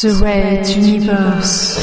[0.00, 1.76] The Red Universe.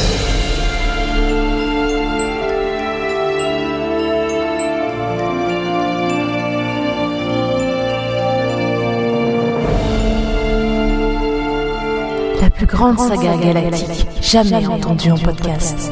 [12.42, 15.92] La plus grande saga galactique jamais entendue en podcast.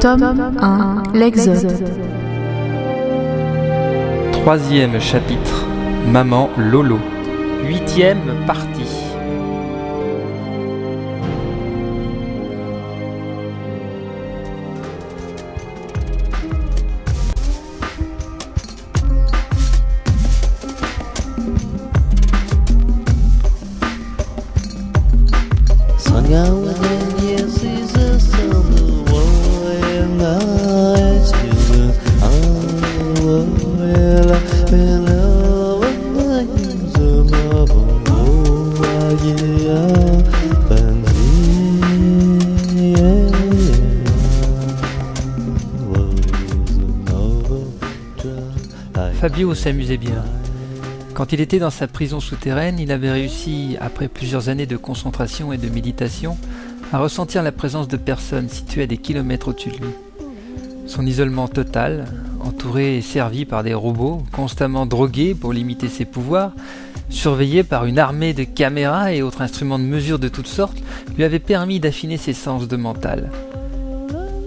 [0.00, 2.15] Tome 1 L'Exode.
[4.46, 5.66] Troisième chapitre.
[6.06, 7.00] Maman Lolo.
[7.64, 9.06] Huitième partie.
[49.20, 50.22] Fabio s'amusait bien.
[51.14, 55.52] Quand il était dans sa prison souterraine, il avait réussi, après plusieurs années de concentration
[55.52, 56.36] et de méditation,
[56.92, 59.94] à ressentir la présence de personnes situées à des kilomètres au-dessus de lui.
[60.86, 62.04] Son isolement total,
[62.40, 66.52] entouré et servi par des robots, constamment drogués pour limiter ses pouvoirs,
[67.08, 70.78] surveillé par une armée de caméras et autres instruments de mesure de toutes sortes,
[71.16, 73.30] lui avait permis d'affiner ses sens de mental.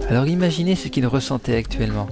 [0.08, 2.08] Alors imaginez ce qu'il ressentait actuellement.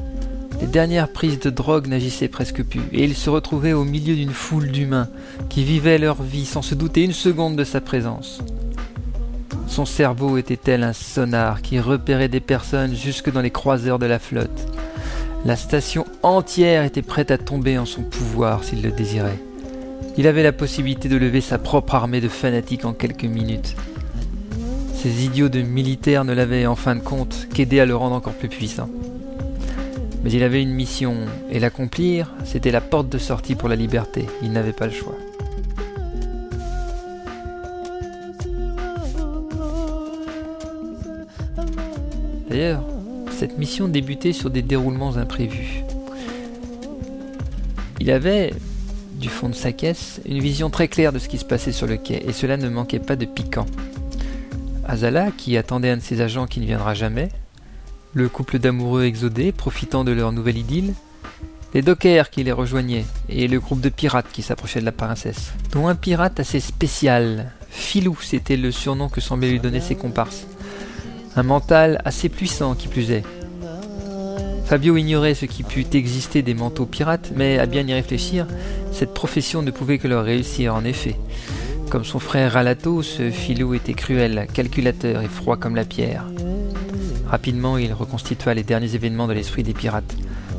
[0.60, 4.32] Les dernières prises de drogue n'agissaient presque plus, et il se retrouvait au milieu d'une
[4.32, 5.08] foule d'humains
[5.48, 8.41] qui vivaient leur vie sans se douter une seconde de sa présence.
[9.69, 14.06] Son cerveau était tel un sonar qui repérait des personnes jusque dans les croiseurs de
[14.06, 14.66] la flotte?
[15.44, 19.38] La station entière était prête à tomber en son pouvoir s'il le désirait.
[20.18, 23.76] Il avait la possibilité de lever sa propre armée de fanatiques en quelques minutes.
[24.92, 28.32] Ces idiots de militaires ne l'avaient en fin de compte qu'aidé à le rendre encore
[28.32, 28.90] plus puissant.
[30.24, 31.14] Mais il avait une mission,
[31.52, 34.26] et l'accomplir, c'était la porte de sortie pour la liberté.
[34.42, 35.14] Il n'avait pas le choix.
[42.50, 42.82] D'ailleurs,
[43.30, 45.84] cette mission débutait sur des déroulements imprévus.
[48.00, 48.52] Il avait,
[49.18, 51.86] du fond de sa caisse, une vision très claire de ce qui se passait sur
[51.86, 53.66] le quai, et cela ne manquait pas de piquant.
[54.86, 57.28] Azala, qui attendait un de ses agents qui ne viendra jamais,
[58.14, 60.94] le couple d'amoureux exodés profitant de leur nouvelle idylle,
[61.74, 65.52] les dockers qui les rejoignaient et le groupe de pirates qui s'approchaient de la princesse,
[65.72, 70.46] dont un pirate assez spécial, Filou c'était le surnom que semblaient lui donner ses comparses,
[71.36, 73.24] un mental assez puissant qui plus est.
[74.68, 78.46] Fabio ignorait ce qui put exister des manteaux pirates, mais à bien y réfléchir,
[78.92, 81.16] cette profession ne pouvait que leur réussir en effet.
[81.88, 86.26] Comme son frère Alato, ce Filou était cruel, calculateur et froid comme la pierre.
[87.26, 90.14] Rapidement, il reconstitua les derniers événements de l'esprit des pirates,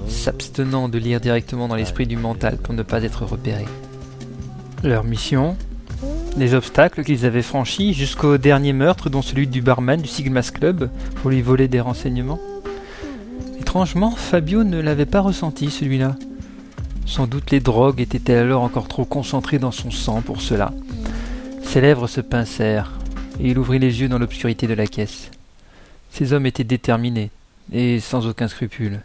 [0.07, 3.65] s'abstenant de lire directement dans l'esprit du mental pour ne pas être repéré.
[4.83, 5.55] Leur mission,
[6.35, 10.89] les obstacles qu'ils avaient franchis jusqu'au dernier meurtre, dont celui du barman du Sigma's Club,
[11.21, 12.39] pour lui voler des renseignements.
[13.69, 16.15] Étrangement, Fabio ne l'avait pas ressenti, celui-là.
[17.05, 20.73] Sans doute les drogues étaient-elles alors encore trop concentrées dans son sang pour cela.
[21.61, 22.97] Ses lèvres se pincèrent,
[23.39, 25.29] et il ouvrit les yeux dans l'obscurité de la caisse.
[26.09, 27.29] Ces hommes étaient déterminés
[27.71, 29.01] et sans aucun scrupule.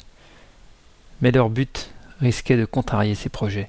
[1.20, 1.90] Mais leur but
[2.22, 3.68] risquait de contrarier ses projets.